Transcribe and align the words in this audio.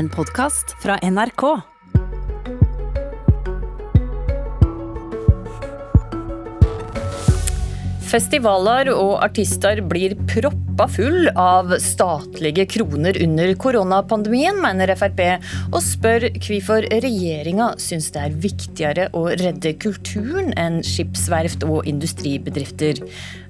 En 0.00 0.06
podkast 0.08 0.70
fra 0.80 0.94
NRK. 1.04 1.42
Festivaler 8.08 8.88
og 8.94 9.18
artister 9.20 9.82
blir 9.84 10.14
proppa 10.80 10.88
full 10.88 11.28
av 11.36 11.74
statlige 11.78 12.64
kroner 12.66 13.16
under 13.22 13.50
koronapandemien, 13.54 14.56
mener 14.62 14.88
Frp, 14.96 15.20
og 15.74 15.82
spør 15.84 16.24
hvorfor 16.40 16.86
regjeringa 17.04 17.74
syns 17.80 18.08
det 18.14 18.22
er 18.22 18.38
viktigere 18.40 19.08
å 19.12 19.26
redde 19.28 19.74
kulturen 19.82 20.54
enn 20.56 20.80
skipsverft 20.86 21.66
og 21.68 21.84
industribedrifter. 21.90 23.02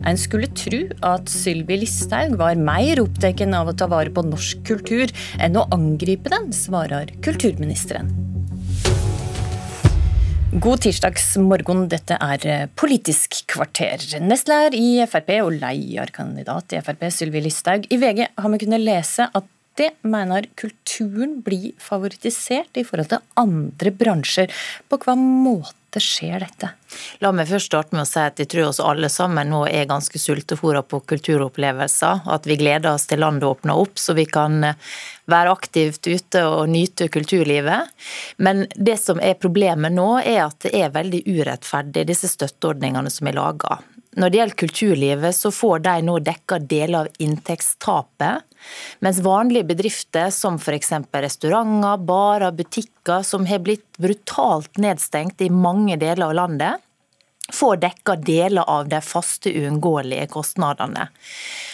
En 0.03 0.19
skulle 0.19 0.51
tro 0.59 0.83
at 1.07 1.31
Sylvi 1.31 1.79
Listhaug 1.85 2.35
var 2.41 2.59
mer 2.59 3.05
opptatt 3.05 3.45
av 3.47 3.71
å 3.71 3.77
ta 3.79 3.87
vare 3.87 4.11
på 4.11 4.27
norsk 4.27 4.67
kultur 4.67 5.15
enn 5.39 5.61
å 5.61 5.69
angripe 5.71 6.35
den, 6.35 6.51
svarer 6.57 7.15
kulturministeren. 7.23 8.30
God 10.51 10.81
tirsdagsmorgen, 10.83 11.85
dette 11.87 12.17
er 12.19 12.45
eh, 12.51 12.63
Politisk 12.75 13.37
kvarter. 13.53 14.03
Nestlærer 14.19 14.75
i 14.75 14.97
Frp 15.07 15.29
og 15.45 15.53
lederkandidat 15.55 16.75
i 16.75 16.81
Frp, 16.83 17.05
Sylvi 17.15 17.45
Listhaug. 17.45 17.87
I 17.87 17.99
VG 18.03 18.25
har 18.35 18.51
vi 18.51 18.59
kunnet 18.59 18.83
lese 18.83 19.29
at 19.31 19.47
det 19.79 19.93
mener 20.03 20.49
kulturen 20.59 21.39
blir 21.47 21.71
favorittisert 21.79 22.83
i 22.83 22.83
forhold 22.83 23.13
til 23.13 23.23
andre 23.39 23.95
bransjer. 23.95 24.51
På 24.91 24.99
hva 24.99 25.15
måte 25.15 26.03
skjer 26.03 26.43
dette? 26.43 26.73
La 27.21 27.33
meg 27.35 27.49
først 27.51 27.71
starte 27.71 27.97
med 27.97 28.05
å 28.05 28.09
si 28.09 28.23
at 28.23 28.41
jeg 28.41 28.51
tror 28.53 28.71
oss 28.71 28.81
alle 28.83 29.11
sammen 29.13 29.53
nå 29.53 29.63
er 29.69 29.89
ganske 29.91 30.19
sultefòra 30.21 30.83
på 30.87 31.03
kulturopplevelser. 31.13 32.27
At 32.31 32.49
vi 32.49 32.59
gleder 32.61 32.95
oss 32.95 33.07
til 33.11 33.23
landet 33.23 33.49
åpner 33.49 33.79
opp, 33.79 33.99
så 34.01 34.17
vi 34.19 34.27
kan 34.31 34.63
eh, 34.65 34.91
være 35.31 35.55
aktivt 35.55 36.07
ute 36.07 36.45
og 36.49 36.71
nyte 36.73 37.11
kulturlivet. 37.13 37.95
Men 38.39 38.67
det 38.75 38.99
som 39.03 39.23
er 39.23 39.39
problemet 39.41 39.95
nå, 39.95 40.11
er 40.21 40.45
at 40.49 40.67
det 40.67 40.75
er 40.81 40.95
veldig 40.95 41.25
urettferdig, 41.29 42.09
disse 42.11 42.31
støtteordningene 42.33 43.13
som 43.13 43.31
er 43.31 43.39
laga. 43.39 43.81
Når 44.19 44.31
det 44.31 44.39
gjelder 44.41 44.59
kulturlivet, 44.59 45.37
så 45.39 45.53
får 45.55 45.83
de 45.85 45.93
nå 46.03 46.17
dekka 46.27 46.59
deler 46.67 47.05
av 47.05 47.23
inntektstapet. 47.23 48.43
Mens 49.07 49.21
vanlige 49.23 49.69
bedrifter 49.69 50.33
som 50.35 50.59
f.eks. 50.59 50.91
restauranter, 51.15 52.03
barer, 52.09 52.51
butikker, 52.59 53.23
som 53.23 53.47
har 53.47 53.63
blitt 53.63 53.87
brutalt 54.03 54.81
nedstengt 54.83 55.45
i 55.47 55.51
mange 55.55 55.95
deler 56.01 56.27
av 56.27 56.35
landet, 56.41 56.83
får 57.53 57.81
dekka 57.83 58.17
deler 58.17 58.69
av 58.71 58.89
de 58.89 59.01
faste, 59.05 59.53
uunngåelige 59.53 60.27
kostnadene. 60.33 61.09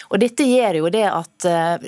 Og 0.07 0.21
Dette 0.21 0.45
gjør 0.47 0.79
jo 0.79 0.91
det 0.93 1.03
at 1.09 1.47
eh, 1.49 1.87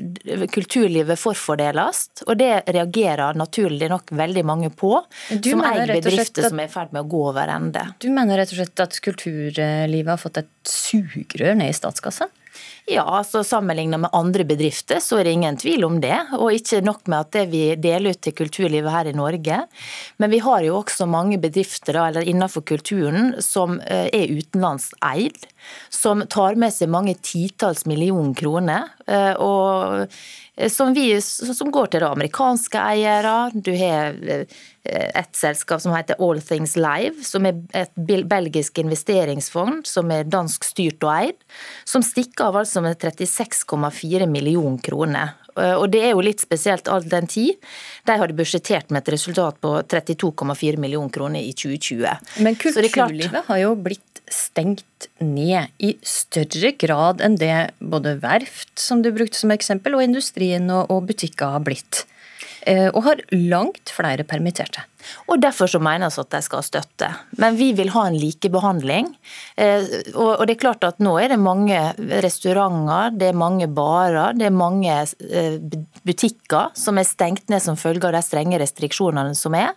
kulturlivet 0.52 1.20
forfordeles, 1.20 2.02
og 2.26 2.34
det 2.40 2.52
reagerer 2.67 3.38
naturlig 3.40 3.90
nok 3.92 4.12
veldig 4.20 4.44
mange 4.48 4.72
på, 4.76 4.98
du 5.30 5.52
som 5.54 5.64
eier 5.64 5.94
bedrifter 5.94 6.48
at, 6.48 6.52
som 6.52 6.60
er 6.60 6.67
i 6.67 6.73
ferd 6.73 6.92
med 6.95 7.06
å 7.06 7.10
gå 7.12 7.23
over 7.32 7.54
ende. 7.54 7.86
Du 8.04 8.10
mener 8.12 8.42
rett 8.42 8.52
og 8.52 8.60
slett 8.60 8.84
at 8.84 9.00
kulturlivet 9.06 10.12
har 10.12 10.20
fått 10.20 10.44
et 10.44 10.52
sugerør 10.67 11.56
ned 11.62 11.72
i 11.72 11.80
statskassa? 11.80 12.28
Ja, 12.90 13.04
altså 13.06 13.44
Sammenlignet 13.46 14.02
med 14.02 14.14
andre 14.18 14.46
bedrifter, 14.50 14.98
så 15.04 15.20
er 15.20 15.28
det 15.28 15.36
ingen 15.38 15.58
tvil 15.62 15.86
om 15.86 16.00
det. 16.02 16.16
Og 16.40 16.56
ikke 16.56 16.82
nok 16.86 17.06
med 17.12 17.20
at 17.20 17.32
det 17.36 17.44
vi 17.52 17.64
deler 17.78 18.16
ut 18.16 18.22
til 18.26 18.34
kulturlivet 18.38 18.94
her 18.94 19.12
i 19.12 19.16
Norge, 19.18 19.60
men 20.18 20.34
vi 20.34 20.42
har 20.42 20.64
jo 20.66 20.80
også 20.80 21.06
mange 21.10 21.38
bedrifter 21.42 22.00
eller 22.02 22.26
innenfor 22.26 22.66
kulturen 22.66 23.36
som 23.46 23.78
eh, 23.86 24.10
er 24.10 24.34
utenlandseid. 24.34 25.46
Som 25.94 26.24
tar 26.32 26.58
med 26.58 26.74
seg 26.74 26.90
mange 26.90 27.14
titalls 27.22 27.86
millioner 27.90 28.34
kroner. 28.40 28.90
Eh, 29.06 29.36
og 29.38 30.10
som, 30.68 30.94
vi, 30.94 31.22
som 31.22 31.72
går 31.72 31.94
til 31.94 32.04
amerikanske 32.04 32.82
eiere. 32.92 33.36
Du 33.54 33.72
har 33.78 34.18
eh, 34.28 34.60
et 34.84 35.32
selskap 35.38 35.82
som 35.84 35.94
heter 35.96 36.20
All 36.20 36.42
Things 36.44 36.76
Live, 36.80 37.24
som 37.24 37.48
er 37.48 37.62
et 37.78 37.94
belgisk 38.30 38.82
investeringsfond 38.82 39.88
som 39.88 40.12
er 40.12 40.28
dansk 40.28 40.67
styrt 40.67 41.04
og 41.06 41.14
eid, 41.14 41.39
som 41.88 42.04
stikker 42.06 42.50
av 42.50 42.61
altså 42.64 42.83
med 42.83 43.00
36,4 43.00 44.28
millioner 44.30 44.82
kroner. 44.83 45.38
Eh, 45.59 45.75
og 45.75 45.89
det 45.93 46.03
er 46.05 46.14
jo 46.14 46.25
litt 46.25 46.43
spesielt 46.43 46.89
all 46.92 47.05
den 47.08 47.30
tid. 47.30 47.58
De 48.08 48.17
hadde 48.20 48.37
budsjettert 48.37 48.93
med 48.93 49.03
et 49.03 49.14
resultat 49.15 49.59
på 49.64 49.75
32,4 49.92 50.80
millioner 50.81 51.14
kroner 51.14 51.43
i 51.43 51.53
2020. 51.53 52.43
Men 52.45 52.59
kulturlivet 52.59 53.49
har 53.49 53.64
jo 53.64 53.73
blitt 53.80 54.05
stengt 54.30 55.09
ned 55.23 55.71
i 55.81 55.95
større 56.05 56.73
grad 56.77 57.23
enn 57.25 57.37
det 57.42 57.71
både 57.81 58.17
verft, 58.21 58.71
som 58.77 59.02
du 59.02 59.09
brukte 59.15 59.39
som 59.39 59.53
eksempel, 59.53 59.97
og 59.97 60.05
industrien 60.05 60.70
og 60.70 61.08
butikker 61.09 61.58
har 61.58 61.65
blitt. 61.65 62.05
Eh, 62.67 62.87
og 62.89 63.03
har 63.05 63.21
langt 63.31 63.92
flere 63.93 64.25
permitterte. 64.27 64.83
Og 65.31 65.39
Derfor 65.39 65.70
så 65.71 65.80
mener 65.80 66.11
vi 66.11 66.21
at 66.21 66.31
de 66.33 66.42
skal 66.43 66.59
ha 66.59 66.65
støtte. 66.65 67.09
Men 67.39 67.55
vi 67.55 67.71
vil 67.77 67.92
ha 67.93 68.05
en 68.08 68.17
likebehandling. 68.20 69.14
Eh, 69.55 69.87
og 70.14 70.43
det 70.47 70.58
er 70.58 70.61
klart 70.61 70.83
at 70.83 70.99
nå 71.03 71.15
er 71.21 71.31
det 71.31 71.39
mange 71.39 71.77
restauranter, 72.25 73.15
det 73.15 73.30
er 73.30 73.39
mange 73.39 73.70
barer, 73.71 74.36
det 74.37 74.49
er 74.49 74.55
mange 74.55 74.92
eh, 74.92 75.59
butikker 76.08 76.73
som 76.77 76.99
er 76.99 77.08
stengt 77.08 77.47
ned 77.52 77.64
som 77.64 77.80
følge 77.80 78.09
av 78.09 78.17
de 78.17 78.23
strenge 78.25 78.59
restriksjonene 78.61 79.37
som 79.37 79.55
er. 79.58 79.71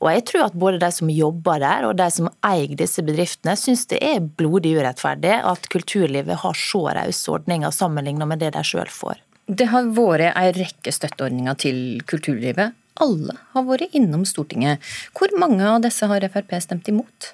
Og 0.00 0.12
jeg 0.14 0.26
tror 0.30 0.46
at 0.46 0.58
både 0.60 0.82
de 0.82 0.92
som 0.94 1.10
jobber 1.10 1.62
der 1.64 1.88
og 1.88 1.96
de 1.98 2.10
som 2.14 2.30
eier 2.46 2.76
disse 2.78 3.02
bedriftene, 3.06 3.56
syns 3.58 3.86
det 3.90 3.98
er 4.04 4.22
blodig 4.22 4.76
urettferdig 4.78 5.34
at 5.50 5.66
kulturlivet 5.72 6.44
har 6.44 6.56
så 6.56 6.86
rause 6.94 7.34
ordninger 7.34 7.74
sammenlignet 7.74 8.30
med 8.30 8.42
det 8.44 8.54
de 8.54 8.64
sjøl 8.66 8.90
får. 8.92 9.18
Det 9.50 9.66
har 9.72 9.88
vært 9.96 10.36
ei 10.38 10.50
rekke 10.54 10.92
støtteordninger 10.94 11.56
til 11.58 11.80
kulturlivet. 12.06 12.76
Alle 13.00 13.32
har 13.54 13.64
vært 13.64 13.94
innom 13.96 14.26
Stortinget. 14.28 14.82
Hvor 15.16 15.32
mange 15.40 15.64
av 15.64 15.80
disse 15.84 16.04
har 16.10 16.26
Frp 16.32 16.52
stemt 16.60 16.90
imot? 16.92 17.30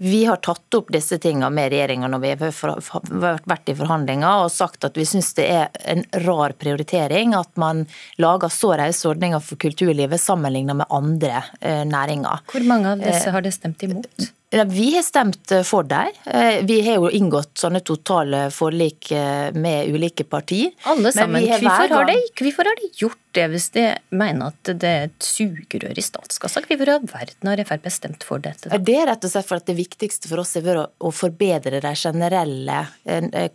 Vi 0.00 0.22
har 0.24 0.40
tatt 0.40 0.78
opp 0.78 0.88
disse 0.94 1.18
tingene 1.20 1.50
med 1.52 1.68
regjeringa 1.74 2.08
når 2.08 2.22
vi 2.24 2.32
har 2.32 3.44
vært 3.52 3.68
i 3.68 3.76
forhandlinger 3.76 4.46
og 4.46 4.54
sagt 4.54 4.88
at 4.88 4.96
vi 4.96 5.04
syns 5.08 5.34
det 5.36 5.46
er 5.52 5.68
en 5.92 6.06
rar 6.24 6.56
prioritering 6.56 7.36
at 7.36 7.52
man 7.60 7.84
lager 8.22 8.52
så 8.54 8.72
rause 8.80 9.12
ordninger 9.12 9.44
for 9.44 9.60
kulturlivet 9.60 10.22
sammenlignet 10.22 10.80
med 10.80 10.88
andre 10.88 11.44
eh, 11.60 11.84
næringer. 11.84 12.46
Hvor 12.50 12.68
mange 12.70 12.96
av 12.96 13.04
disse 13.04 13.34
har 13.34 13.44
det 13.44 13.54
stemt 13.58 13.84
imot? 13.84 14.30
Vi 14.50 14.94
har 14.94 15.02
stemt 15.02 15.52
eh, 15.52 15.62
for 15.62 15.86
dem. 15.86 16.10
Eh, 16.26 16.64
vi 16.66 16.80
har 16.82 16.96
jo 16.98 17.10
inngått 17.14 17.60
sånne 17.62 17.80
totale 17.86 18.48
forlik 18.50 19.12
eh, 19.14 19.52
med 19.54 19.92
ulike 19.94 20.26
partier. 20.26 20.72
Alle 20.90 21.12
sammen. 21.14 21.46
Hvorfor 21.46 21.94
har, 21.94 22.08
de, 22.08 22.16
hvorfor 22.40 22.70
har 22.70 22.80
de 22.80 22.88
gjort 22.98 23.29
det 23.36 23.46
hvis 23.52 23.68
de 23.76 23.86
mener 24.10 24.50
at 24.50 24.72
det 24.82 24.90
er 24.90 25.06
et 25.08 25.24
sugerør 25.24 25.98
i 25.98 26.04
statskassa? 26.04 26.62
Hvorfor 26.66 26.90
i 26.90 26.94
all 26.96 27.06
verden 27.10 27.50
har 27.50 27.62
Frp 27.68 27.88
stemt 27.92 28.26
for 28.26 28.42
dette? 28.42 28.70
Da? 28.72 28.80
Det 28.80 28.96
er 28.98 29.08
rett 29.10 29.26
og 29.26 29.32
slett 29.32 29.48
for 29.48 29.60
at 29.60 29.68
det 29.70 29.76
viktigste 29.78 30.30
for 30.30 30.42
oss 30.42 30.56
er 30.58 30.82
å 30.82 31.12
forbedre 31.14 31.82
de 31.82 31.94
generelle 31.94 32.80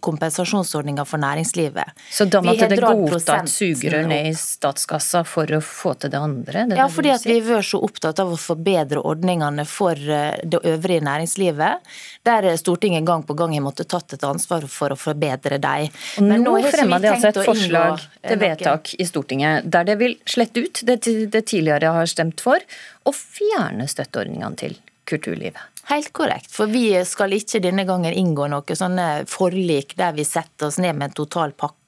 kompensasjonsordningene 0.06 1.08
for 1.10 1.22
næringslivet. 1.22 1.96
Så 2.12 2.30
da 2.32 2.42
måtte 2.46 2.70
det 2.72 2.80
godta 2.80 3.42
et 3.42 3.52
sugerør 3.52 4.08
ned 4.10 4.32
i 4.32 4.36
statskassa 4.40 5.26
for 5.28 5.50
å 5.58 5.62
få 5.64 5.96
til 6.00 6.14
det 6.14 6.24
andre? 6.24 6.66
Det 6.70 6.80
ja, 6.80 6.88
fordi 6.92 7.14
at 7.14 7.28
vi 7.28 7.40
har 7.40 7.50
vært 7.58 7.72
så 7.74 7.82
opptatt 7.84 8.24
av 8.24 8.34
å 8.34 8.40
forbedre 8.40 9.04
ordningene 9.06 9.68
for 9.70 10.00
det 10.00 10.62
øvrige 10.64 10.86
øvrige 10.86 11.04
næringslivet, 11.04 11.78
der 12.26 12.56
Stortinget 12.58 13.06
gang 13.06 13.24
på 13.26 13.34
gang 13.34 13.54
har 13.54 13.62
måttet 13.62 13.90
tatt 13.90 14.14
et 14.14 14.24
ansvar 14.24 14.68
for 14.68 14.94
å 14.94 14.96
forbedre 14.96 15.58
dem. 15.62 15.90
Nå, 16.20 16.38
nå 16.44 16.56
fremmer 16.70 17.02
de 17.02 17.12
altså 17.12 17.32
et 17.32 17.42
forslag 17.46 18.04
til 18.26 18.40
vedtak 18.42 18.94
i 19.00 19.06
Stortinget 19.08 19.65
der 19.66 19.88
det 19.88 20.00
vil 20.02 20.18
slette 20.30 20.62
ut 20.66 20.82
det 20.88 21.02
det 21.34 21.46
tidligere 21.50 21.94
har 21.98 22.10
stemt 22.10 22.42
for, 22.44 22.62
og 23.06 23.16
fjerne 23.18 23.88
støtteordningene 23.90 24.62
til 24.62 24.78
kulturlivet. 25.10 25.62
Helt 25.86 26.10
korrekt, 26.18 26.50
for 26.50 26.66
vi 26.72 26.88
skal 27.06 27.36
ikke 27.38 27.62
denne 27.62 27.84
gangen 27.86 28.14
inngå 28.18 28.48
noe 28.50 28.78
sånne 28.78 29.28
forlik 29.30 29.94
der 30.00 30.16
vi 30.18 30.26
setter 30.26 30.72
oss 30.72 30.80
ned 30.82 30.98
med 30.98 31.12
en 31.12 31.18
total 31.20 31.54
pakke. 31.54 31.85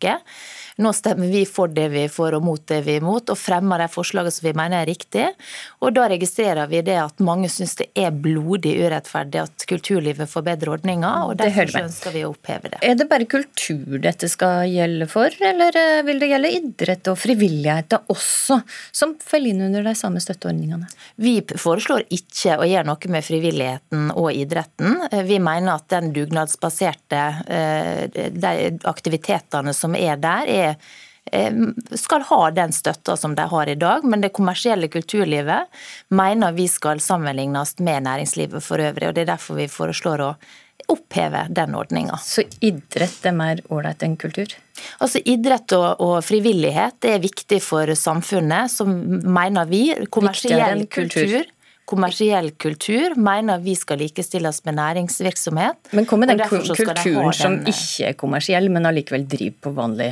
Nå 0.77 0.91
stemmer 0.93 1.27
vi 1.33 1.41
for 1.49 1.71
det 1.73 1.87
vi 1.89 2.03
er 2.05 2.11
for 2.13 2.35
og 2.37 2.43
mot 2.45 2.61
det 2.69 2.83
vi 2.85 2.97
er 2.97 3.01
imot, 3.01 3.31
og 3.33 3.39
fremmer 3.39 3.81
de 3.81 3.87
forslagene 3.89 4.33
som 4.33 4.45
vi 4.45 4.53
mener 4.57 4.83
er 4.83 4.89
riktige. 4.89 5.31
Og 5.81 5.95
da 5.97 6.05
registrerer 6.11 6.69
vi 6.69 6.83
det 6.85 6.99
at 7.01 7.23
mange 7.25 7.49
syns 7.49 7.73
det 7.79 7.87
er 7.97 8.13
blodig 8.13 8.75
urettferdig 8.83 9.41
at 9.41 9.65
kulturlivet 9.69 10.29
får 10.29 10.45
bedre 10.45 10.75
ordninger, 10.75 11.31
og 11.31 11.39
derfor 11.41 11.73
ønsker 11.81 12.13
vi 12.13 12.21
å 12.27 12.29
oppheve 12.35 12.73
det. 12.73 12.81
Er 12.85 12.97
det 12.99 13.07
bare 13.09 13.25
kultur 13.29 13.97
dette 14.03 14.29
skal 14.29 14.67
gjelde 14.69 15.09
for, 15.09 15.33
eller 15.49 15.79
eh, 15.81 16.03
vil 16.05 16.21
det 16.21 16.29
gjelde 16.29 16.53
idrett 16.59 17.09
og 17.09 17.17
frivillighet 17.19 17.97
også, 18.13 18.59
som 18.93 19.17
faller 19.23 19.55
inn 19.55 19.65
under 19.69 19.87
de 19.87 19.95
samme 19.97 20.21
støtteordningene? 20.21 20.91
Vi 21.17 21.39
foreslår 21.57 22.05
ikke 22.13 22.59
å 22.61 22.69
gjøre 22.69 22.85
noe 22.91 23.13
med 23.17 23.25
frivilligheten 23.25 24.11
og 24.13 24.29
idretten. 24.35 25.01
Vi 25.25 25.41
mener 25.41 25.73
at 25.73 25.89
den 25.89 26.13
dugnadsbaserte 26.13 27.25
eh, 27.49 28.29
de 28.37 28.55
aktivitetene 28.85 29.73
som 29.73 29.86
er 29.95 30.17
der, 30.19 30.47
er 30.47 30.75
Eh, 31.31 31.53
skal 31.91 32.21
ha 32.21 32.51
den 32.51 32.71
støtta 32.71 33.17
som 33.17 33.35
de 33.35 33.41
har 33.41 33.69
i 33.69 33.75
dag, 33.75 34.03
men 34.03 34.21
det 34.21 34.29
kommersielle 34.29 34.87
kulturlivet 34.87 35.67
mener 36.07 36.51
vi 36.51 36.67
skal 36.67 37.01
sammenlignes 37.03 37.77
med 37.79 38.03
næringslivet 38.03 38.63
for 38.63 38.79
øvrig. 38.79 39.07
og 39.07 39.15
Det 39.15 39.25
er 39.25 39.33
derfor 39.33 39.59
vi 39.59 39.67
foreslår 39.67 40.23
å 40.23 40.31
oppheve 40.87 41.47
den 41.49 41.75
ordninga. 41.75 42.17
Så 42.21 42.45
idrett 42.61 43.25
er 43.25 43.35
mer 43.35 43.59
ålreit 43.69 44.03
enn 44.05 44.15
kultur? 44.15 44.47
Altså 45.01 45.19
Idrett 45.25 45.73
og, 45.73 45.99
og, 45.99 46.19
frivillighet 46.23 47.07
er 47.09 47.19
viktig 47.19 47.59
for 47.65 47.89
samfunnet, 47.97 48.71
som 48.71 48.93
mener 49.25 49.65
vi. 49.67 49.89
Kommersiell 50.13 50.85
kultur. 50.85 51.49
Kommersiell 51.87 52.49
kultur 52.59 53.13
mener 53.15 53.61
vi 53.63 53.75
skal 53.79 54.01
likestilles 54.03 54.59
med 54.67 54.75
næringsvirksomhet. 54.75 55.93
Men 55.95 56.07
hva 56.09 56.17
med 56.19 56.33
den 56.33 56.41
kulturen 56.43 57.35
som 57.35 57.61
ikke 57.63 58.09
er 58.09 58.17
kommersiell, 58.19 58.67
men 58.73 58.89
allikevel 58.89 59.23
driver 59.29 59.61
på 59.63 59.71
vanlig 59.77 60.09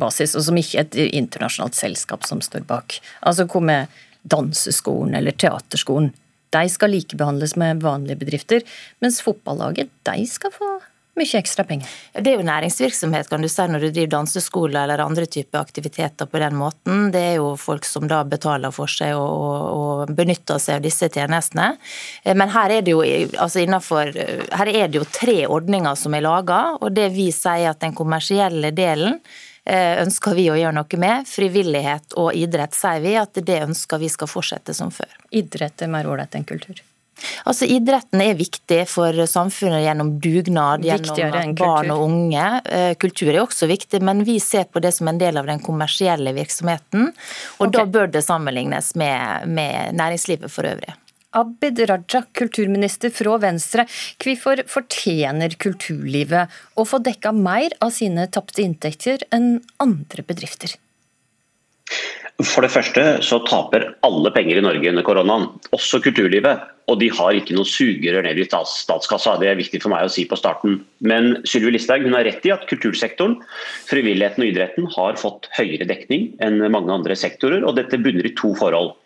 basis, 0.00 0.32
og 0.38 0.46
som 0.46 0.56
ikke 0.56 0.80
er 0.80 0.88
et 0.88 1.18
internasjonalt 1.20 1.76
selskap 1.76 2.24
som 2.28 2.40
står 2.44 2.64
bak? 2.68 2.96
Altså 3.20 3.44
Hva 3.44 3.60
med 3.60 4.00
danseskolen 4.32 5.16
eller 5.20 5.36
teaterskolen? 5.36 6.14
De 6.50 6.64
skal 6.72 6.94
likebehandles 6.96 7.54
med 7.60 7.84
vanlige 7.84 8.18
bedrifter, 8.24 8.64
mens 9.04 9.20
fotballaget 9.22 9.92
de 10.08 10.24
skal 10.26 10.56
få 10.56 10.78
mye 11.18 11.40
ekstra 11.40 11.64
penger. 11.68 11.88
Det 12.14 12.32
er 12.32 12.38
jo 12.38 12.46
næringsvirksomhet 12.46 13.28
kan 13.30 13.42
du 13.42 13.48
si 13.50 13.66
når 13.68 13.84
du 13.84 13.88
driver 13.90 14.12
danseskole 14.14 14.84
eller 14.84 15.02
andre 15.04 15.26
typer 15.26 15.60
aktiviteter 15.60 16.30
på 16.30 16.40
den 16.42 16.56
måten. 16.60 17.10
Det 17.14 17.24
er 17.32 17.36
jo 17.40 17.52
folk 17.60 17.88
som 17.88 18.08
da 18.10 18.22
betaler 18.28 18.72
for 18.74 18.90
seg 18.90 19.16
og, 19.18 19.28
og, 19.28 19.68
og 20.06 20.14
benytter 20.16 20.62
seg 20.62 20.78
av 20.78 20.86
disse 20.86 21.10
tjenestene. 21.12 21.74
Men 22.24 22.54
her 22.54 22.78
er 22.78 22.86
det 22.86 22.94
jo, 22.94 23.02
altså 23.02 23.64
innenfor, 23.64 24.14
her 24.14 24.72
er 24.72 24.88
det 24.88 25.00
jo 25.00 25.06
tre 25.08 25.42
ordninger 25.50 25.98
som 25.98 26.16
er 26.16 26.26
laga, 26.26 26.62
og 26.80 26.92
det 26.96 27.10
vi 27.14 27.30
sier 27.34 27.72
at 27.72 27.82
den 27.84 27.96
kommersielle 27.96 28.72
delen 28.76 29.20
Eh, 29.70 30.00
ønsker 30.00 30.34
vi 30.34 30.48
å 30.50 30.56
gjøre 30.56 30.74
noe 30.74 31.00
med. 31.00 31.28
Frivillighet 31.28 32.16
og 32.18 32.32
idrett 32.36 32.74
sier 32.74 33.02
vi 33.04 33.12
at 33.20 33.36
det 33.44 33.60
ønsker 33.66 34.00
vi 34.00 34.08
skal 34.10 34.30
fortsette 34.30 34.74
som 34.74 34.90
før. 34.94 35.12
Idrett 35.36 35.84
er 35.84 35.92
mer 35.92 36.08
ålreit 36.08 36.34
enn 36.34 36.48
kultur? 36.48 36.80
Altså 37.48 37.68
Idretten 37.70 38.22
er 38.24 38.38
viktig 38.38 38.80
for 38.90 39.16
samfunnet 39.30 39.84
gjennom 39.84 40.14
dugnad, 40.22 40.84
gjennom 40.86 41.54
barn 41.58 41.92
og 41.94 42.06
unge. 42.06 42.46
Eh, 42.64 42.94
kultur 43.00 43.32
er 43.32 43.42
også 43.44 43.68
viktig, 43.70 44.02
men 44.06 44.24
vi 44.28 44.38
ser 44.42 44.68
på 44.70 44.82
det 44.82 44.94
som 44.96 45.10
en 45.10 45.20
del 45.20 45.40
av 45.40 45.48
den 45.50 45.62
kommersielle 45.64 46.34
virksomheten. 46.36 47.10
Og 47.58 47.68
okay. 47.68 47.76
da 47.78 47.86
bør 47.86 48.10
det 48.16 48.24
sammenlignes 48.26 48.94
med, 49.00 49.48
med 49.50 49.96
næringslivet 49.98 50.52
for 50.52 50.68
øvrig. 50.70 50.96
Abid 51.30 51.78
Raja, 51.86 52.24
kulturminister 52.34 53.12
fra 53.14 53.36
Venstre. 53.38 53.86
Hvorfor 54.18 54.64
fortjener 54.70 55.54
kulturlivet 55.62 56.50
å 56.74 56.86
få 56.88 56.98
dekka 57.06 57.30
mer 57.36 57.76
av 57.78 57.94
sine 57.94 58.26
tapte 58.34 58.64
inntekter 58.64 59.22
enn 59.34 59.60
andre 59.82 60.26
bedrifter? 60.26 60.74
For 62.46 62.64
det 62.64 62.72
første 62.72 63.02
så 63.26 63.40
taper 63.44 63.88
alle 64.06 64.30
penger 64.32 64.60
i 64.60 64.62
Norge 64.64 64.90
under 64.92 65.04
koronaen, 65.04 65.48
også 65.76 66.00
kulturlivet. 66.04 66.62
Og 66.90 66.98
de 67.00 67.10
har 67.12 67.36
ikke 67.36 67.54
noe 67.54 67.68
sugerør 67.68 68.24
ned 68.26 68.40
i 68.40 68.46
statskassa, 68.48 69.36
det 69.38 69.50
er 69.50 69.58
viktig 69.58 69.82
for 69.82 69.92
meg 69.92 70.06
å 70.06 70.12
si 70.12 70.24
på 70.26 70.38
starten. 70.38 70.80
Men 71.04 71.36
Sylvi 71.46 71.74
Listhaug 71.74 72.06
har 72.10 72.26
rett 72.26 72.46
i 72.48 72.54
at 72.54 72.66
kultursektoren, 72.70 73.36
frivilligheten 73.90 74.42
og 74.42 74.50
idretten 74.50 74.88
har 74.96 75.20
fått 75.20 75.50
høyere 75.58 75.86
dekning 75.90 76.32
enn 76.42 76.58
mange 76.72 76.94
andre 76.94 77.18
sektorer, 77.18 77.62
og 77.62 77.76
dette 77.78 78.00
bunner 78.00 78.26
i 78.26 78.34
to 78.38 78.54
forhold. 78.58 78.96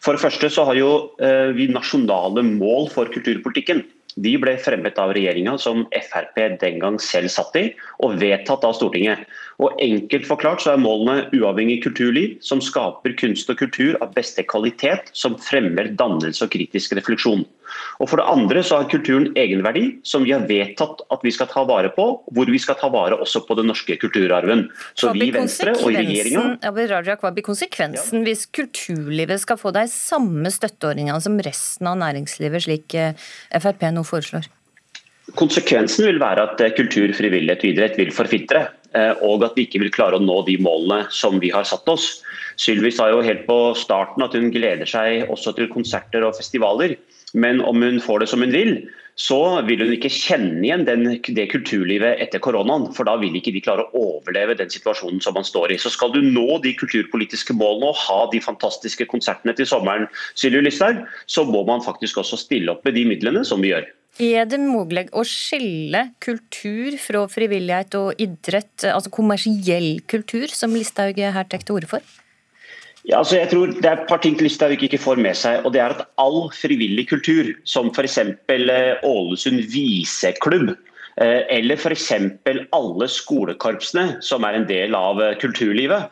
For 0.00 0.16
det 0.16 0.24
første 0.24 0.50
så 0.50 0.64
har 0.66 0.78
jo 0.78 0.90
eh, 1.22 1.52
vi 1.54 1.68
nasjonale 1.70 2.42
mål 2.46 2.88
for 2.94 3.10
kulturpolitikken. 3.12 3.84
De 4.20 4.34
ble 4.40 4.56
fremmet 4.60 4.98
av 5.00 5.14
regjeringa 5.16 5.54
som 5.60 5.86
Frp 5.94 6.40
den 6.60 6.80
gang 6.82 6.98
selv 7.00 7.32
satt 7.32 7.56
i, 7.56 7.64
og 8.04 8.18
vedtatt 8.20 8.66
av 8.66 8.74
Stortinget. 8.76 9.22
Og 9.62 9.76
Enkelt 9.80 10.28
forklart 10.28 10.64
så 10.64 10.74
er 10.74 10.82
målene 10.82 11.28
uavhengig 11.36 11.80
kulturliv, 11.84 12.36
som 12.44 12.60
skaper 12.64 13.16
kunst 13.20 13.50
og 13.52 13.60
kultur 13.62 13.96
av 14.04 14.12
beste 14.16 14.44
kvalitet, 14.44 15.08
som 15.16 15.38
fremmer 15.40 15.92
dannelse 15.96 16.44
og 16.44 16.52
kritisk 16.52 16.96
refleksjon. 16.98 17.46
Og 18.00 18.10
For 18.10 18.20
det 18.20 18.26
andre 18.32 18.62
så 18.66 18.80
har 18.80 18.88
kulturen 18.90 19.30
egenverdi, 19.38 19.84
som 20.06 20.24
vi 20.26 20.34
har 20.34 20.46
vedtatt 20.48 21.02
at 21.12 21.26
vi 21.26 21.32
skal 21.34 21.50
ta 21.50 21.64
vare 21.68 21.92
på, 21.94 22.06
hvor 22.32 22.50
vi 22.50 22.60
skal 22.62 22.78
ta 22.80 22.90
vare 22.92 23.18
også 23.20 23.44
på 23.48 23.56
den 23.58 23.70
norske 23.70 23.96
kulturarven. 24.00 24.66
Så 24.98 25.12
vi 25.16 25.28
i 25.28 25.34
Venstre 25.34 25.74
og 25.78 25.92
regjeringa 25.94 27.16
Hva 27.20 27.32
blir 27.34 27.44
konsekvensen 27.46 28.24
hvis 28.26 28.46
kulturlivet 28.54 29.42
skal 29.42 29.58
få 29.60 29.74
de 29.76 29.84
samme 29.92 30.50
støtteordningene 30.52 31.20
som 31.22 31.38
resten 31.44 31.90
av 31.90 31.98
næringslivet, 32.00 32.66
slik 32.66 32.96
eh, 32.98 33.28
Frp 33.60 33.86
nå 33.92 34.04
foreslår? 34.06 34.48
Konsekvensen 35.38 36.08
vil 36.08 36.20
være 36.22 36.48
at 36.48 36.62
eh, 36.64 36.74
kultur, 36.74 37.12
frivillighet 37.14 37.64
og 37.64 37.72
idrett 37.72 37.98
vil 38.00 38.12
forfitre. 38.14 38.66
Eh, 38.96 39.12
og 39.22 39.44
at 39.46 39.54
vi 39.58 39.66
ikke 39.68 39.82
vil 39.84 39.92
klare 39.94 40.18
å 40.18 40.24
nå 40.24 40.40
de 40.48 40.56
målene 40.62 41.04
som 41.14 41.38
vi 41.42 41.52
har 41.54 41.66
satt 41.68 41.86
oss. 41.90 42.18
Sylvi 42.60 42.90
sa 42.94 43.08
jo 43.12 43.22
helt 43.24 43.46
på 43.46 43.58
starten 43.78 44.24
at 44.26 44.34
hun 44.36 44.50
gleder 44.52 44.88
seg 44.88 45.30
også 45.30 45.54
til 45.56 45.70
konserter 45.70 46.26
og 46.26 46.34
festivaler. 46.38 46.96
Men 47.34 47.60
om 47.62 47.82
hun 47.82 48.00
får 48.02 48.22
det 48.22 48.28
som 48.32 48.42
hun 48.42 48.54
vil, 48.54 48.74
så 49.20 49.60
vil 49.66 49.82
hun 49.84 49.92
ikke 49.94 50.10
kjenne 50.12 50.62
igjen 50.64 50.86
den, 50.88 51.04
det 51.36 51.46
kulturlivet 51.52 52.22
etter 52.24 52.40
koronaen. 52.42 52.88
For 52.96 53.08
da 53.08 53.16
vil 53.20 53.36
ikke 53.36 53.52
de 53.52 53.62
klare 53.64 53.84
å 53.84 54.04
overleve 54.16 54.56
den 54.58 54.72
situasjonen 54.72 55.20
som 55.24 55.36
man 55.36 55.46
står 55.46 55.74
i. 55.74 55.78
Så 55.82 55.92
skal 55.92 56.14
du 56.14 56.22
nå 56.24 56.60
de 56.64 56.72
kulturpolitiske 56.78 57.56
målene 57.56 57.90
og 57.90 58.00
ha 58.06 58.20
de 58.32 58.40
fantastiske 58.42 59.06
konsertene 59.10 59.54
til 59.56 59.68
sommeren, 59.68 60.08
Sylvi 60.38 60.72
så 61.26 61.44
må 61.44 61.64
man 61.68 61.84
faktisk 61.84 62.20
også 62.22 62.38
stille 62.40 62.72
opp 62.72 62.84
med 62.86 62.96
de 62.96 63.04
midlene 63.08 63.44
som 63.46 63.60
vi 63.62 63.74
gjør. 63.74 63.88
Er 64.20 64.48
det 64.50 64.58
mulig 64.60 65.06
å 65.16 65.22
skille 65.24 66.02
kultur 66.20 66.96
fra 67.00 67.22
frivillighet 67.30 67.94
og 68.00 68.20
idrett, 68.20 68.84
altså 68.88 69.12
kommersiell 69.14 70.00
kultur, 70.10 70.50
som 70.52 70.74
Listhaug 70.74 71.20
her 71.20 71.46
tar 71.48 71.62
til 71.62 71.78
orde 71.78 71.88
for? 71.92 72.19
Ja, 73.08 73.18
altså 73.22 73.38
jeg 73.38 73.48
tror 73.48 73.72
Det 73.72 73.86
er 73.88 73.96
et 73.96 74.08
par 74.08 74.20
ting 74.20 74.36
Listhaug 74.40 74.82
ikke 74.84 75.00
får 75.00 75.20
med 75.22 75.36
seg. 75.38 75.64
og 75.64 75.72
det 75.72 75.80
er 75.80 75.94
at 75.94 76.06
All 76.20 76.50
frivillig 76.52 77.08
kultur, 77.08 77.52
som 77.64 77.90
f.eks. 77.94 78.18
Eh, 78.18 79.00
Ålesund 79.06 79.62
viseklubb, 79.72 80.74
eh, 81.16 81.42
eller 81.48 81.80
f.eks. 81.80 82.12
alle 82.76 83.08
skolekorpsene 83.08 84.20
som 84.20 84.44
er 84.44 84.58
en 84.58 84.68
del 84.68 84.94
av 84.94 85.22
eh, 85.22 85.36
kulturlivet. 85.40 86.10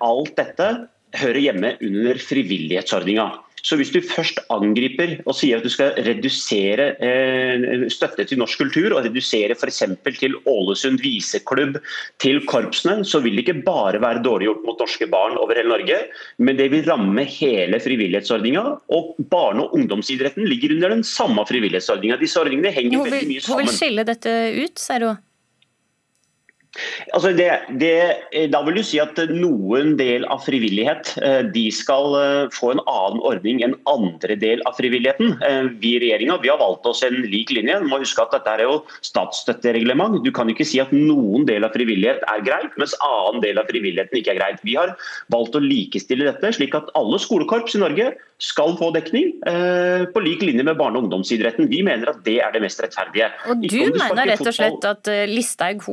Alt 0.00 0.36
dette 0.36 0.68
hører 1.16 1.40
hjemme 1.40 1.76
under 1.80 2.18
frivillighetsordninga. 2.20 3.30
Så 3.66 3.76
hvis 3.78 3.92
du 3.92 4.00
først 4.04 4.40
angriper 4.52 5.18
og 5.26 5.36
sier 5.36 5.60
at 5.60 5.66
du 5.66 5.72
skal 5.72 5.94
redusere 6.06 6.90
eh, 7.02 7.86
støtte 7.92 8.26
til 8.28 8.40
norsk 8.40 8.62
kultur, 8.62 8.94
og 8.96 9.04
redusere 9.06 9.56
f.eks. 9.56 9.82
til 10.20 10.36
Ålesund 10.48 11.00
viseklubb, 11.04 11.80
til 12.22 12.42
korpsene, 12.50 13.04
så 13.06 13.22
vil 13.24 13.38
det 13.38 13.46
ikke 13.46 13.64
bare 13.66 14.02
være 14.02 14.24
dårlig 14.24 14.50
gjort 14.50 14.66
mot 14.66 14.84
norske 14.84 15.08
barn 15.10 15.38
over 15.40 15.58
hele 15.58 15.72
Norge, 15.72 16.02
men 16.38 16.58
det 16.60 16.70
vil 16.74 16.86
ramme 16.88 17.24
hele 17.28 17.80
frivillighetsordninga. 17.82 18.66
Og 18.96 19.16
barne- 19.32 19.66
og 19.66 19.74
ungdomsidretten 19.78 20.46
ligger 20.48 20.76
under 20.76 20.96
den 20.96 21.04
samme 21.06 21.44
frivillighetsordninga. 21.48 22.20
Disse 22.20 22.40
ordningene 22.40 22.72
henger 22.74 23.04
veldig 23.06 23.26
mye 23.32 23.42
sammen. 23.44 23.66
Hun 23.66 23.66
vil 23.66 23.76
skille 23.76 24.06
dette 24.08 24.36
ut, 24.60 24.86
hun? 25.00 25.20
Altså 27.16 27.32
det, 27.36 27.48
det, 27.80 28.50
da 28.52 28.60
vil 28.66 28.78
du 28.78 28.82
si 28.86 29.00
at 29.02 29.18
noen 29.30 29.94
del 29.98 30.26
av 30.30 30.42
frivillighet 30.44 31.12
eh, 31.24 31.40
de 31.54 31.66
skal 31.74 32.16
eh, 32.18 32.52
få 32.54 32.72
en 32.74 32.82
annen 32.84 33.20
ordning 33.26 33.62
enn 33.66 33.76
andre 33.90 34.36
del 34.40 34.62
av 34.68 34.78
frivilligheten. 34.78 35.34
Eh, 35.46 35.70
vi 35.82 35.94
i 35.96 36.02
regjeringa 36.04 36.38
har 36.40 36.62
valgt 36.62 36.88
oss 36.90 37.02
en 37.06 37.18
lik 37.26 37.52
linje. 37.54 37.80
Du 37.82 37.88
må 37.90 38.00
huske 38.02 38.24
at 38.24 38.34
Dette 38.36 38.56
er 38.56 38.64
jo 38.66 38.78
statsstøttereglement. 39.06 40.20
Du 40.24 40.30
kan 40.34 40.50
ikke 40.52 40.66
si 40.68 40.80
at 40.82 40.92
noen 40.94 41.46
del 41.48 41.66
av 41.66 41.74
frivillighet 41.76 42.24
er 42.30 42.46
greit, 42.46 42.74
mens 42.80 42.96
annen 43.06 43.42
del 43.44 43.60
av 43.60 43.68
frivilligheten 43.70 44.20
ikke 44.20 44.34
er 44.36 44.40
greit. 44.40 44.64
Vi 44.66 44.78
har 44.78 44.94
valgt 45.34 45.58
å 45.58 45.64
likestille 45.64 46.28
dette, 46.28 46.54
slik 46.56 46.76
at 46.78 46.92
alle 46.98 47.20
skolekorps 47.22 47.76
i 47.78 47.84
Norge 47.84 48.12
skal 48.40 48.76
få 48.80 48.90
dekning 48.96 49.34
på 49.40 50.22
lik 50.24 50.44
linje 50.46 50.64
med 50.64 50.78
barne- 50.78 50.96
og 50.96 51.04
ungdomsidretten. 51.04 51.68
Vi 51.68 51.82
mener 51.84 52.08
at 52.14 52.22
det 52.24 52.38
er 52.40 52.54
det 52.54 52.62
mest 52.64 52.80
rettferdige. 52.80 53.28
Og 53.52 53.66
Du 53.66 53.76
mener 53.92 54.32
rett 54.32 54.46
og 54.46 54.56
slett 54.56 54.86
at 54.88 55.10
Listhaug 55.28 55.84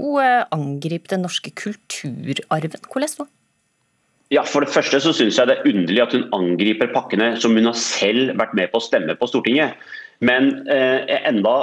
angriper 0.56 1.18
den 1.18 1.26
norske 1.28 1.52
kulturarven. 1.52 2.88
Hvordan 2.88 3.18
da? 3.20 3.28
Ja, 4.34 4.44
For 4.44 4.64
det 4.64 4.74
første 4.74 5.00
så 5.00 5.14
syns 5.16 5.38
jeg 5.40 5.48
det 5.48 5.56
er 5.56 5.70
underlig 5.70 6.02
at 6.04 6.16
hun 6.16 6.26
angriper 6.36 6.92
pakkene 6.92 7.30
som 7.40 7.56
hun 7.56 7.70
har 7.70 7.78
selv 7.80 8.34
vært 8.40 8.56
med 8.60 8.74
på 8.74 8.82
å 8.82 8.84
stemme 8.84 9.16
på 9.16 9.30
Stortinget. 9.30 9.78
Men 10.26 10.50
eh, 10.72 11.04
enda 11.30 11.54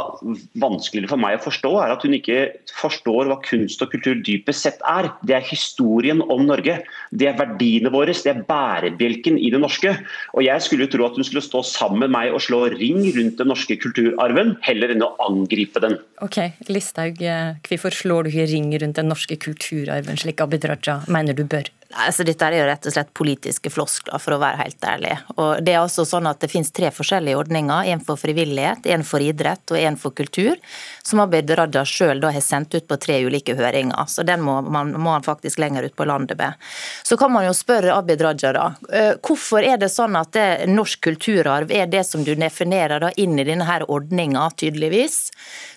vanskeligere 0.62 1.11
for 1.11 1.20
meg 1.20 1.38
å 1.38 1.42
forstå 1.42 1.73
er 1.82 1.94
at 1.94 2.04
hun 2.06 2.14
ikke 2.14 2.38
forstår 2.70 3.30
hva 3.30 3.38
kunst 3.42 3.82
og 3.82 3.90
kultur 3.90 4.20
dypest 4.23 4.66
sett 4.66 4.84
er. 4.87 5.11
Det 5.26 5.37
er 5.38 5.49
historien 5.49 6.23
om 6.23 6.44
Norge. 6.46 6.78
Det 7.11 7.28
er 7.30 7.38
verdiene 7.38 7.90
våre. 7.94 8.14
Det 8.14 8.30
er 8.30 8.44
bærebjelken 8.46 9.40
i 9.40 9.50
det 9.54 9.61
norske. 9.62 9.96
Og 10.37 10.46
Jeg 10.46 10.62
skulle 10.62 10.88
tro 10.90 11.06
at 11.08 11.18
hun 11.18 11.26
skulle 11.26 11.44
stå 11.44 11.64
sammen 11.66 12.04
med 12.04 12.14
meg 12.14 12.34
og 12.34 12.44
slå 12.44 12.64
ring 12.76 13.02
rundt 13.16 13.40
den 13.40 13.50
norske 13.50 13.76
kulturarven, 13.80 14.54
heller 14.64 14.94
enn 14.94 15.02
å 15.04 15.14
angripe 15.25 15.82
den. 15.82 15.99
Ok, 16.25 16.38
Listhaug, 16.70 17.23
eh, 17.23 17.56
hvorfor 17.66 17.94
slår 17.94 18.26
du 18.26 18.34
ikke 18.34 18.50
ring 18.54 18.70
rundt 18.78 19.00
den 19.00 19.11
norske 19.11 19.38
kulturarven 19.40 20.20
slik 20.20 20.42
Abid 20.44 20.66
Raja 20.70 21.00
mener 21.11 21.34
du 21.34 21.44
bør? 21.49 21.70
Altså, 21.95 22.25
dette 22.27 22.47
er 22.47 22.57
jo 22.59 22.67
rett 22.67 22.87
og 22.89 22.95
slett 22.95 23.13
politiske 23.15 23.71
floskler, 23.71 24.19
for 24.23 24.35
å 24.35 24.41
være 24.43 24.65
helt 24.65 24.87
ærlig. 24.89 25.15
Og 25.37 25.63
det 25.65 25.75
er 25.75 25.83
altså 25.83 26.05
sånn 26.09 26.27
at 26.27 26.41
det 26.43 26.51
finnes 26.51 26.73
tre 26.75 26.91
forskjellige 26.95 27.39
ordninger. 27.39 27.91
En 27.95 28.03
for 28.03 28.21
frivillighet, 28.21 28.89
en 28.91 29.05
for 29.07 29.23
idrett 29.23 29.71
og 29.71 29.79
en 29.79 29.99
for 30.01 30.15
kultur. 30.17 30.59
Som 31.07 31.23
Abid 31.23 31.51
Raja 31.55 31.85
sjøl 31.87 32.23
har 32.25 32.41
sendt 32.43 32.75
ut 32.75 32.89
på 32.91 32.99
tre 33.01 33.21
ulike 33.25 33.55
høringer. 33.59 34.09
Så 34.11 34.25
den 34.27 34.43
må 34.45 34.59
man, 34.63 34.93
må 34.99 35.15
han 35.15 35.27
faktisk 35.27 35.61
lenger 35.63 35.87
ut 35.87 35.97
på 35.97 36.07
landet 36.09 36.39
med. 36.41 36.59
Så 37.07 37.19
kan 37.21 37.33
man 37.33 37.47
jo 37.47 37.55
spørre 37.57 37.95
Abid 37.95 38.25
Raja 38.25 38.53
da. 38.57 38.67
Eh, 38.93 39.13
hvorfor 39.23 39.63
er 39.63 39.79
det 39.81 39.93
sånn 39.95 40.19
at 40.19 40.33
det, 40.35 40.47
norsk 40.71 41.05
kulturarv 41.05 41.73
er 41.75 41.87
det 41.91 42.05
som 42.09 42.25
du 42.27 42.35
definerer 42.35 43.03
da 43.07 43.13
inn 43.21 43.39
i 43.39 43.47
denne 43.47 43.79
ordninga, 43.89 44.49
tydeligvis? 44.59 45.29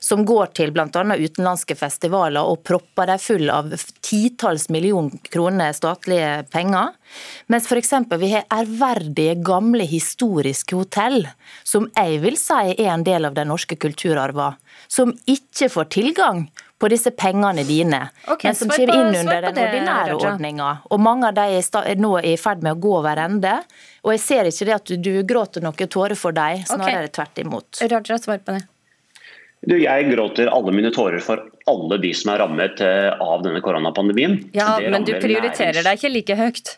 Som 0.04 0.26
går 0.26 0.54
til 0.58 0.74
bl.a. 0.74 0.88
utenlandske 0.88 1.78
festivaler 1.78 2.48
og 2.48 2.64
propper 2.68 3.12
dem 3.12 3.22
full 3.22 3.50
av 3.54 3.74
titalls 4.02 4.68
millioner 4.74 5.18
kroner 5.32 5.74
statlig 5.76 6.07
statlige 6.08 6.44
penger. 6.52 6.94
Mens 7.48 7.72
f.eks. 7.72 7.94
vi 8.20 8.32
har 8.32 8.44
ærverdige, 8.54 9.36
gamle, 9.44 9.84
historiske 9.84 10.76
hotell, 10.76 11.28
som 11.64 11.90
jeg 11.96 12.22
vil 12.22 12.38
si 12.38 12.76
er 12.78 12.94
en 12.94 13.04
del 13.04 13.26
av 13.26 13.34
den 13.36 13.48
norske 13.48 13.76
kulturarven, 13.76 14.56
som 14.88 15.14
ikke 15.28 15.70
får 15.70 15.86
tilgang 15.92 16.48
på 16.80 16.88
disse 16.90 17.10
pengene 17.12 17.64
dine, 17.66 18.10
okay, 18.28 18.50
men 18.50 18.56
som 18.56 18.70
kommer 18.70 18.94
inn 18.94 19.16
under 19.26 19.42
den 19.48 19.58
ordinære 19.58 20.16
ordninga. 20.16 20.78
Og 20.92 21.00
mange 21.02 21.28
av 21.28 21.34
de 21.34 21.58
er 21.58 21.98
nå 21.98 22.20
i 22.22 22.38
ferd 22.38 22.62
med 22.62 22.78
å 22.78 22.82
gå 22.82 22.98
over 23.00 23.18
ende. 23.18 23.56
Og 24.06 24.14
jeg 24.14 24.22
ser 24.22 24.46
ikke 24.52 24.68
det 24.70 24.76
at 24.76 24.92
du, 24.92 24.98
du 25.02 25.24
gråter 25.26 25.66
noe 25.66 25.74
tårer 25.90 26.16
for 26.16 26.38
dem, 26.38 26.62
snarere 26.70 27.08
okay. 27.08 27.16
tvert 27.18 27.42
imot. 27.42 27.82
Raja, 27.82 28.20
svar 28.22 28.44
på 28.46 28.60
det. 28.60 28.68
Du, 29.66 29.74
jeg 29.82 30.10
gråter 30.12 30.52
alle 30.54 30.74
mine 30.76 30.92
tårer 30.94 31.24
for 31.24 31.42
alle 31.68 31.98
de 32.04 32.12
som 32.16 32.34
er 32.34 32.44
rammet 32.44 32.82
eh, 32.86 33.10
av 33.18 33.42
denne 33.46 33.62
koronapandemien. 33.66 34.38
Ja, 34.56 34.78
Men 34.80 35.08
du 35.08 35.16
prioriterer 35.18 35.82
deg 35.82 35.98
ikke 35.98 36.14
like 36.14 36.38
høyt? 36.38 36.78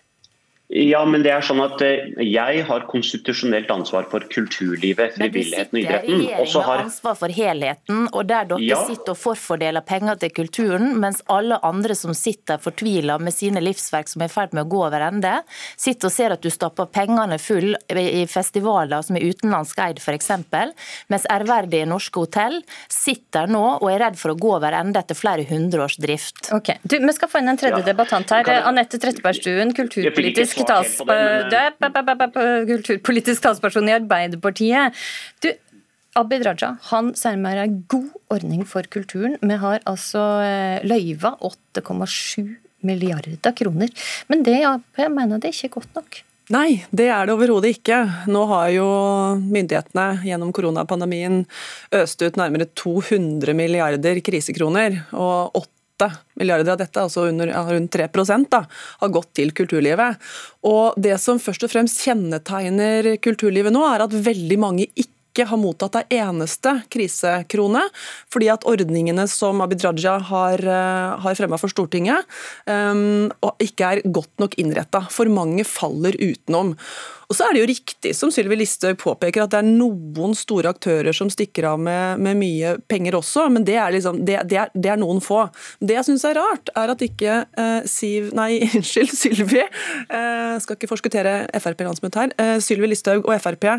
Ja, 0.69 0.99
men 1.01 1.23
det 1.25 1.31
er 1.33 1.41
sånn 1.41 1.63
at 1.63 1.81
eh, 1.81 2.11
jeg 2.21 2.61
har 2.67 2.83
konstitusjonelt 2.91 3.71
ansvar 3.73 4.05
for 4.11 4.21
kulturlivet, 4.29 5.15
frivilligheten 5.15 5.73
og 5.73 5.81
idretten. 5.81 6.19
Men 6.19 6.21
du 6.21 6.27
sitter 6.45 6.59
i 6.61 6.65
har 6.67 6.83
ansvar 6.83 7.15
for 7.17 7.33
helheten, 7.33 8.03
og 8.13 8.27
der 8.29 8.51
dere 8.51 8.67
ja. 8.67 8.77
sitter 8.85 9.15
og 9.15 9.17
forfordeler 9.17 9.81
penger 9.81 10.19
til 10.21 10.33
kulturen, 10.38 10.91
mens 11.01 11.23
alle 11.33 11.57
andre 11.65 11.97
som 11.97 12.13
sitter 12.13 12.61
fortvila 12.61 13.15
med 13.17 13.33
sine 13.33 13.63
livsverk 13.65 14.11
som 14.11 14.21
er 14.21 14.29
i 14.29 14.33
ferd 14.35 14.53
med 14.53 14.67
å 14.67 14.69
gå 14.69 14.83
over 14.85 15.07
ende, 15.07 15.31
sitter 15.73 16.11
og 16.11 16.13
ser 16.13 16.35
at 16.38 16.45
du 16.45 16.51
stapper 16.53 16.91
pengene 16.93 17.41
full 17.41 17.73
i 17.89 18.27
festivaler 18.29 19.01
som 19.07 19.17
er 19.17 19.25
utenlandsk 19.25 19.81
eid 19.88 20.03
f.eks., 20.03 20.29
mens 21.09 21.25
ærverdige 21.33 21.89
norske 21.89 22.27
hotell 22.27 22.59
sitter 22.93 23.49
nå 23.49 23.63
og 23.79 23.88
er 23.89 24.03
redd 24.05 24.21
for 24.21 24.35
å 24.35 24.38
gå 24.38 24.53
over 24.59 24.77
ende 24.77 25.01
etter 25.01 25.17
flere 25.17 25.49
hundre 25.49 25.88
års 25.88 25.97
drift. 25.97 26.53
Ok, 26.53 26.75
du, 26.85 26.99
Vi 27.01 27.17
skal 27.17 27.33
få 27.33 27.41
inn 27.41 27.49
en 27.55 27.57
tredje 27.57 27.81
ja. 27.81 27.89
debattant 27.89 28.38
her. 28.38 28.53
Anette 28.69 29.01
Trettebergstuen, 29.01 29.73
kulturpolitisk 29.73 30.58
talsperson, 30.67 32.37
eh, 32.43 32.67
kulturpolitisk 32.69 33.43
talsperson 33.45 33.89
i 33.89 33.95
Arbeiderpartiet. 33.97 34.95
Du, 35.43 35.51
Abid 36.19 36.45
Raja 36.45 36.75
han 36.89 37.13
sier 37.17 37.37
en 37.37 37.83
god 37.87 38.09
ordning 38.33 38.65
for 38.67 38.83
kulturen. 38.91 39.37
Vi 39.41 39.59
har 39.61 39.83
altså 39.89 40.23
eh, 40.43 40.87
løyva 40.87 41.35
8,7 41.41 42.55
milliarder 42.81 43.53
kroner. 43.55 43.91
Men 44.27 44.43
det 44.43 44.63
Ap 44.65 45.05
mener 45.09 45.39
det 45.39 45.51
er 45.51 45.57
ikke 45.57 45.79
godt 45.79 45.95
nok. 45.99 46.23
Nei, 46.49 46.81
det 46.89 47.11
er 47.13 47.27
det 47.27 47.35
overhodet 47.35 47.75
ikke. 47.75 47.99
Nå 48.31 48.41
har 48.49 48.71
jo 48.73 48.85
myndighetene 49.37 50.23
gjennom 50.25 50.49
koronapandemien 50.55 51.43
øst 51.93 52.23
ut 52.25 52.39
nærmere 52.41 52.65
200 52.73 53.53
milliarder 53.53 54.17
krisekroner. 54.25 55.03
Og 55.13 55.59
8 55.61 55.78
milliarder 56.39 56.73
av 56.73 56.79
dette, 56.81 57.01
altså 57.01 57.27
under, 57.27 57.51
rundt 57.51 57.91
3 57.91 58.07
da, 58.49 58.63
har 59.01 59.13
gått 59.13 59.33
til 59.35 59.51
kulturlivet. 59.51 60.17
Og 60.63 60.93
Det 60.97 61.17
som 61.19 61.39
først 61.39 61.63
og 61.67 61.71
fremst 61.71 62.03
kjennetegner 62.05 63.17
kulturlivet 63.23 63.73
nå, 63.73 63.83
er 63.87 64.05
at 64.05 64.13
veldig 64.13 64.59
mange 64.59 64.87
ikke 64.95 65.18
ikke 65.29 65.45
har 65.50 65.62
mottatt 65.62 66.00
ei 66.01 66.19
eneste 66.19 66.79
krisekrone, 66.91 67.86
fordi 68.33 68.50
at 68.51 68.65
ordningene 68.69 69.27
som 69.29 69.62
Abid 69.62 69.86
Raja 69.86 70.17
har, 70.31 70.59
eh, 70.59 71.19
har 71.21 71.38
fremma 71.38 71.59
for 71.59 71.69
Stortinget, 71.69 72.25
um, 72.65 73.29
ikke 73.62 73.86
er 73.86 74.01
godt 74.09 74.33
nok 74.39 74.57
innretta. 74.57 75.05
For 75.09 75.25
mange 75.25 75.63
faller 75.63 76.17
utenom. 76.17 76.75
Og 77.29 77.38
så 77.38 77.45
er 77.45 77.53
det 77.53 77.62
jo 77.62 77.69
riktig 77.69 78.15
som 78.17 78.31
Sylvi 78.33 78.57
Listhaug 78.57 78.98
påpeker, 78.98 79.43
at 79.43 79.51
det 79.53 79.59
er 79.59 79.67
noen 79.67 80.33
store 80.33 80.71
aktører 80.74 81.13
som 81.13 81.29
stikker 81.29 81.67
av 81.69 81.77
med, 81.77 82.17
med 82.25 82.39
mye 82.39 82.71
penger 82.89 83.19
også, 83.19 83.45
men 83.53 83.67
det 83.67 83.75
er, 83.77 83.93
liksom, 83.93 84.24
det, 84.25 84.39
det, 84.50 84.57
er, 84.63 84.71
det 84.74 84.89
er, 84.89 84.98
noen 84.98 85.21
få. 85.21 85.43
Det 85.77 85.93
jeg 85.93 86.07
syns 86.07 86.25
er 86.25 86.39
rart, 86.39 86.74
er 86.74 86.89
at 86.95 87.03
ikke 87.05 87.43
uh, 87.53 87.86
Siv 87.86 88.31
Nei, 88.33 88.63
unnskyld, 88.74 89.13
Sylvi. 89.13 89.62
Uh, 90.09 90.57
skal 90.57 90.79
ikke 90.79 90.89
forskuttere 90.89 91.36
Frp-landsmøtet 91.53 92.24
her. 92.24 92.33
Uh, 92.41 92.57
Sylvi 92.65 92.89
Listhaug 92.89 93.29
og 93.29 93.38
Frp 93.45 93.69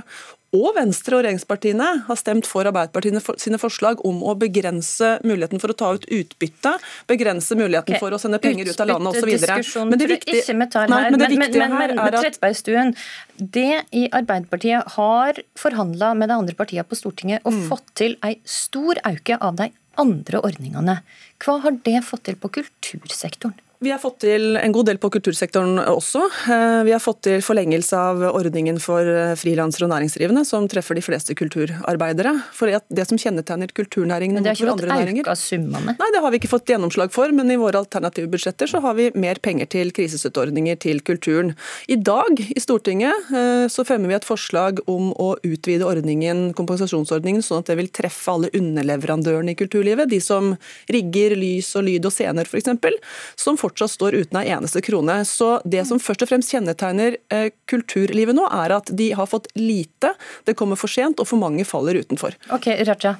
og 0.57 0.73
Venstre 0.75 1.15
og 1.15 1.23
regjeringspartiene 1.23 1.89
har 2.09 2.19
stemt 2.19 2.49
for 2.49 2.67
Arbeiderpartiet 2.67 3.43
sine 3.43 3.59
forslag 3.63 4.01
om 4.07 4.19
å 4.27 4.35
begrense 4.39 5.13
muligheten 5.23 5.63
for 5.63 5.71
å 5.71 5.77
ta 5.79 5.93
ut 5.95 6.07
utbytte, 6.11 6.73
begrense 7.11 7.55
muligheten 7.55 7.95
okay. 7.95 8.03
for 8.03 8.17
å 8.17 8.19
sende 8.19 8.41
penger 8.43 8.73
ut 8.73 8.83
av 8.83 8.91
landet 8.91 9.21
osv. 9.21 9.85
Men 9.87 10.01
det 10.01 10.11
viktige, 10.11 10.43
her. 10.51 10.91
Men, 10.91 11.15
men, 11.15 11.37
men, 11.39 11.77
men, 11.77 12.03
at 12.03 12.19
Trettebergstuen, 12.19 12.95
det 13.39 13.85
i 13.95 14.09
Arbeiderpartiet 14.11 14.97
har 14.97 15.39
forhandla 15.59 16.17
med 16.19 16.33
de 16.33 16.41
andre 16.43 16.59
partiene 16.59 16.87
på 16.89 16.99
Stortinget 16.99 17.47
og 17.47 17.55
mm. 17.55 17.65
fått 17.71 17.95
til 18.03 18.19
ei 18.27 18.41
stor 18.43 18.99
auke 19.07 19.39
av 19.39 19.55
de 19.63 19.71
andre 20.01 20.43
ordningene. 20.43 21.01
Hva 21.45 21.61
har 21.63 21.79
det 21.87 22.01
fått 22.07 22.27
til 22.27 22.39
på 22.43 22.51
kultursektoren? 22.59 23.55
Vi 23.81 23.89
har 23.89 23.97
fått 23.97 24.19
til 24.21 24.59
en 24.61 24.75
god 24.77 24.91
del 24.91 24.99
på 25.01 25.09
kultursektoren 25.09 25.79
også. 25.89 26.21
Eh, 26.53 26.83
vi 26.85 26.93
har 26.93 27.01
fått 27.01 27.23
til 27.25 27.41
forlengelse 27.41 27.97
av 27.97 28.19
ordningen 28.29 28.77
for 28.77 29.09
eh, 29.09 29.31
frilansere 29.41 29.87
og 29.87 29.95
næringsdrivende, 29.95 30.43
som 30.45 30.67
treffer 30.69 30.99
de 30.99 31.05
fleste 31.07 31.33
kulturarbeidere. 31.33 32.35
For 32.53 32.69
Det 32.69 33.07
som 33.09 33.17
kjennetegner 33.17 33.73
kulturnæringen 33.73 34.37
Men 34.37 34.45
det 34.45 34.53
har 34.53 34.61
ikke 34.61 34.85
fått 34.85 35.25
auka 35.25 35.37
summene? 35.41 35.95
Nei, 35.97 36.09
det 36.13 36.21
har 36.21 36.35
vi 36.35 36.41
ikke 36.43 36.51
fått 36.53 36.69
gjennomslag 36.69 37.15
for, 37.15 37.33
men 37.33 37.49
i 37.49 37.57
våre 37.57 37.81
alternative 37.81 38.29
budsjetter 38.29 38.69
så 38.69 38.83
har 38.85 38.99
vi 38.99 39.07
mer 39.17 39.41
penger 39.41 39.71
til 39.73 39.95
krisestøtteordninger 39.97 40.77
til 40.85 41.01
kulturen. 41.01 41.55
I 41.89 41.97
dag 41.97 42.37
i 42.37 42.61
Stortinget 42.61 43.33
eh, 43.33 43.65
så 43.73 43.87
fremmer 43.89 44.13
vi 44.13 44.19
et 44.19 44.29
forslag 44.29 44.85
om 44.93 45.15
å 45.17 45.31
utvide 45.41 45.89
ordningen, 45.89 46.51
kompensasjonsordningen 46.53 47.41
sånn 47.49 47.65
at 47.65 47.73
det 47.73 47.81
vil 47.81 47.89
treffe 47.89 48.37
alle 48.37 48.53
underleverandørene 48.61 49.57
i 49.57 49.61
kulturlivet. 49.65 50.13
De 50.13 50.21
som 50.21 50.53
rigger 50.93 51.39
lys 51.41 51.73
og 51.81 51.89
lyd 51.89 52.05
og 52.05 52.13
scener 52.13 52.45
f.eks. 52.45 52.69
som 53.41 53.57
får 53.57 53.70
fortsatt 53.71 53.95
står 53.95 54.19
uten 54.21 54.41
ei 54.43 54.51
eneste 54.53 54.83
krone. 54.85 55.23
Så 55.25 55.59
det 55.65 55.87
som 55.89 56.03
først 56.03 56.27
og 56.27 56.33
fremst 56.33 56.53
kjennetegner 56.55 57.19
eh, 57.33 57.51
kulturlivet 57.71 58.37
nå, 58.37 58.47
er 58.51 58.77
at 58.81 58.91
de 58.93 59.13
har 59.17 59.31
fått 59.31 59.51
lite, 59.59 60.15
det 60.45 60.59
kommer 60.59 60.79
for 60.81 60.91
sent, 60.91 61.21
og 61.21 61.31
for 61.31 61.41
mange 61.41 61.67
faller 61.69 62.03
utenfor. 62.03 62.37
Ok, 62.55 62.73
Raja. 62.87 63.17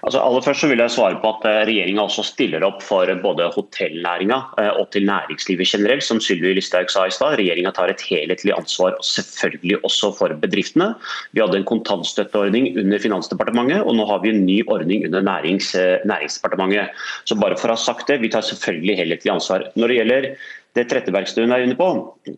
Altså, 0.00 0.20
aller 0.22 0.44
først 0.44 0.64
så 0.64 0.68
vil 0.70 0.80
jeg 0.80 0.92
svare 0.94 1.18
på 1.20 1.30
at 1.34 1.46
eh, 1.48 1.58
Regjeringa 1.68 2.06
også 2.06 2.24
stiller 2.24 2.64
opp 2.64 2.80
for 2.84 3.10
både 3.20 3.50
hotellnæringa 3.52 4.38
eh, 4.62 4.70
og 4.80 4.88
til 4.94 5.04
næringslivet 5.08 5.68
generelt. 5.68 6.04
Som 6.06 6.22
Sylvi 6.24 6.54
Listhaug 6.56 6.88
sa 6.92 7.04
i 7.06 7.12
stad, 7.14 7.36
regjeringa 7.40 7.72
tar 7.76 7.92
et 7.92 8.04
helhetlig 8.08 8.54
ansvar 8.56 8.96
selvfølgelig 9.04 9.82
også 9.86 10.12
for 10.16 10.36
bedriftene. 10.40 10.94
Vi 11.36 11.44
hadde 11.44 11.60
en 11.60 11.68
kontantstøtteordning 11.68 12.70
under 12.80 13.02
Finansdepartementet, 13.02 13.84
og 13.84 13.98
nå 13.98 14.06
har 14.08 14.22
vi 14.24 14.32
en 14.32 14.44
ny 14.46 14.60
ordning 14.72 15.04
under 15.10 15.24
Nærings, 15.26 15.74
eh, 15.76 16.00
Næringsdepartementet. 16.08 16.96
Så 17.28 17.36
bare 17.40 17.60
for 17.60 17.68
å 17.68 17.76
ha 17.76 17.84
sagt 17.84 18.08
det, 18.08 18.22
vi 18.24 18.32
tar 18.32 18.46
selvfølgelig 18.46 19.02
helhetlig 19.02 19.34
ansvar. 19.36 19.68
Når 19.76 19.92
det 19.92 20.00
gjelder 20.00 20.30
det 20.78 20.84
Trettebergstuen 20.90 21.50
er 21.50 21.64
inne 21.64 21.74
på, 21.74 21.86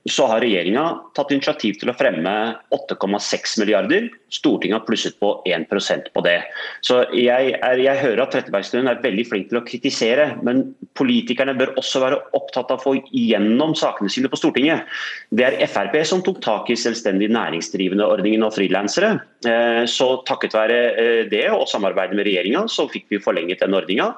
så 0.09 0.27
har 0.31 0.41
regjeringa 0.41 0.85
tatt 1.17 1.35
initiativ 1.35 1.77
til 1.81 1.91
å 1.93 1.97
fremme 1.97 2.33
8,6 2.73 3.59
milliarder. 3.61 4.07
Stortinget 4.33 4.79
har 4.79 4.87
plusset 4.87 5.19
på 5.21 5.35
1% 5.45 6.09
på 6.15 6.23
det. 6.25 6.39
Så 6.81 7.03
jeg, 7.13 7.53
er, 7.59 7.83
jeg 7.83 8.01
hører 8.01 8.25
at 8.25 8.33
Trettebergstuen 8.33 8.89
er 8.89 9.03
veldig 9.05 9.27
flink 9.29 9.51
til 9.51 9.61
å 9.61 9.65
kritisere, 9.67 10.31
men 10.47 10.65
politikerne 10.97 11.57
bør 11.59 11.75
også 11.83 12.01
være 12.05 12.23
opptatt 12.39 12.73
av 12.73 12.81
å 12.81 12.85
få 12.87 12.95
igjennom 13.13 13.77
sakene 13.77 14.13
sine 14.13 14.33
på 14.33 14.41
Stortinget. 14.41 14.89
Det 15.29 15.51
er 15.51 15.61
Frp 15.69 15.99
som 16.09 16.25
tok 16.25 16.41
tak 16.45 16.73
i 16.73 16.79
selvstendig 16.81 17.29
næringsdrivende-ordningen 17.37 18.49
og 18.49 18.57
frilansere. 18.57 19.19
Eh, 19.45 19.83
så 19.91 20.09
takket 20.29 20.57
være 20.57 20.81
eh, 20.97 21.23
det 21.29 21.45
og 21.53 21.69
samarbeidet 21.69 22.17
med 22.17 22.29
regjeringa, 22.31 22.65
så 22.73 22.89
fikk 22.89 23.13
vi 23.13 23.21
forlenget 23.21 23.61
den 23.61 23.77
ordninga. 23.77 24.13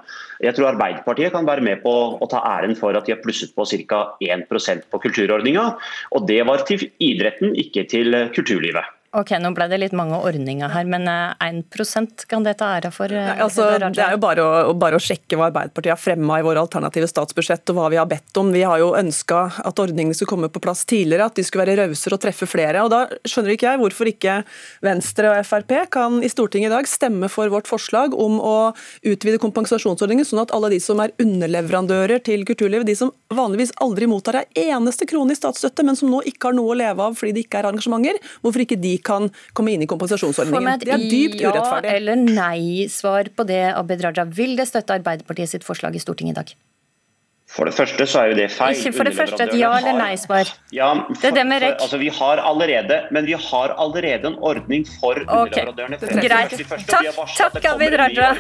Jeg 0.45 0.57
tror 0.57 0.75
Arbeiderpartiet 0.75 1.33
kan 1.33 1.47
være 1.49 1.65
med 1.65 1.81
på 1.85 1.93
å 2.21 2.29
ta 2.31 2.43
æren 2.55 2.77
for 2.77 2.97
at 2.97 3.07
de 3.07 3.15
har 3.15 3.23
plusset 3.25 3.55
på 3.57 3.65
ca. 3.89 4.03
1% 4.21 4.85
på 4.93 5.01
kulturordninga. 5.07 5.65
Og 6.13 6.29
det 6.29 6.43
var 6.49 6.67
til 6.69 6.85
idretten, 7.01 7.57
ikke 7.57 7.87
til 7.89 8.19
kulturlivet. 8.37 8.85
Ok, 9.15 9.31
nå 9.39 9.53
ble 9.55 9.69
det 9.71 9.79
litt 9.79 9.93
mange 9.95 10.17
ordninger 10.27 10.73
her, 10.75 10.87
men 10.91 11.07
1 11.07 11.61
eh, 11.71 12.25
kan 12.27 12.43
det 12.43 12.57
ta 12.59 12.73
æra 12.75 12.91
for? 12.91 13.13
Eh, 13.15 13.29
Nei, 13.29 13.37
altså, 13.45 13.69
det 13.79 14.03
er 14.03 14.17
jo 14.17 14.21
bare 14.23 14.43
å, 14.43 14.73
bare 14.75 14.99
å 14.99 15.03
sjekke 15.03 15.39
hva 15.39 15.53
Arbeiderpartiet 15.53 15.93
har 15.93 16.01
fremma 16.01 16.41
i 16.41 16.47
våre 16.47 16.65
alternative 16.65 17.07
statsbudsjett 17.07 17.71
og 17.71 17.79
hva 17.79 17.91
vi 17.93 18.01
har 18.01 18.09
bedt 18.11 18.41
om. 18.41 18.51
Vi 18.51 18.65
har 18.67 18.81
jo 18.83 18.89
ønska 18.99 19.45
at 19.63 19.79
ordningene 19.79 20.17
skulle 20.19 20.33
komme 20.33 20.51
på 20.51 20.63
plass 20.65 20.83
tidligere, 20.91 21.29
at 21.31 21.39
de 21.39 21.45
skulle 21.47 21.63
være 21.63 21.85
rausere 21.85 22.19
og 22.19 22.25
treffe 22.25 22.49
flere. 22.51 22.83
og 22.83 22.91
Da 22.91 23.05
skjønner 23.23 23.55
ikke 23.55 23.69
jeg 23.69 23.83
hvorfor 23.85 24.11
ikke 24.11 24.35
Venstre 24.83 25.31
og 25.31 25.47
Frp 25.47 25.77
kan 25.95 26.19
i 26.19 26.33
Stortinget 26.33 26.73
i 26.73 26.75
dag 26.75 26.91
stemme 26.91 27.31
for 27.31 27.53
vårt 27.55 27.71
forslag 27.71 28.19
om 28.19 28.41
å 28.43 28.57
utvide 29.07 29.39
kompensasjonsordningen, 29.43 30.27
sånn 30.27 30.43
at 30.43 30.57
alle 30.57 30.73
de 30.75 30.83
som 30.83 30.99
er 31.05 31.15
underleverandører 31.23 32.25
til 32.27 32.43
kulturlivet, 32.51 32.91
de 32.91 32.99
som 32.99 33.15
vanligvis 33.31 33.77
aldri 33.85 34.11
mottar 34.11 34.43
ei 34.43 34.67
eneste 34.75 35.07
krone 35.07 35.37
i 35.37 35.39
statsstøtte, 35.39 35.87
men 35.87 35.95
som 35.99 36.11
nå 36.11 36.25
ikke 36.27 36.51
har 36.51 36.59
noe 36.59 36.75
å 36.75 36.79
leve 36.83 37.07
av 37.07 37.15
fordi 37.15 37.37
det 37.37 37.47
ikke 37.47 37.63
er 37.63 37.71
arrangementer, 37.71 38.19
hvorfor 38.43 38.67
ikke 38.67 38.83
de 38.83 38.97
kan 39.07 39.31
komme 39.53 39.75
inn 39.75 39.85
i 39.85 39.91
kompensasjonsordningen. 39.91 40.85
Det 40.85 40.93
er 40.95 41.09
dypt 41.09 41.41
ja 41.41 41.53
urettferdig. 41.53 41.91
Ja 41.91 41.97
eller 42.01 42.21
nei-svar 42.25 43.33
på 43.37 43.49
det, 43.49 43.65
Abid 43.75 44.05
Raja. 44.05 44.25
Vil 44.25 44.57
det 44.59 44.69
støtte 44.71 44.97
Arbeiderpartiet 44.99 45.57
sitt 45.57 45.67
forslag 45.67 45.97
i 45.97 46.03
Stortinget 46.03 46.37
i 46.37 46.41
dag? 46.43 46.55
For 47.55 47.69
det 47.69 47.75
første 47.77 48.07
så 48.09 48.23
er 48.23 48.33
jo 48.33 48.37
det 48.39 48.47
feil. 48.51 48.75
Ikke 48.75 48.91
for 48.97 49.07
det 49.07 49.13
første 49.15 49.45
et 49.45 49.53
ja 49.61 49.71
eller 49.79 49.95
nei-svar. 49.99 50.49
Ja, 50.75 50.89
det 51.21 51.29
er 51.29 51.35
det 51.37 51.45
med 51.47 51.63
rekk. 51.63 51.77
Altså, 51.85 52.01
vi 52.01 52.09
har 52.17 52.41
allerede, 52.43 52.99
men 53.15 53.29
vi 53.29 53.37
har 53.39 53.75
allerede 53.85 54.33
en 54.33 54.39
ordning 54.41 54.87
for 54.97 55.21
okay. 55.23 55.67
underleverandørene. 55.67 56.25
Greit. 56.25 56.57
Takk, 56.89 57.21
takk 57.37 57.69
Abid 57.75 57.99
Raja. 58.01 58.33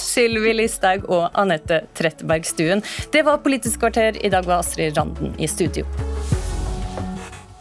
Sylvi 0.00 0.54
Listhaug 0.62 1.10
og 1.10 1.26
Anette 1.34 1.82
Trettebergstuen. 1.98 2.84
Det 3.12 3.26
var 3.26 3.42
Politisk 3.42 3.82
kvarter. 3.82 4.16
I 4.22 4.32
dag 4.32 4.48
var 4.48 4.62
Astrid 4.62 4.96
Randen 4.96 5.36
i 5.42 5.50
studio. 5.50 5.84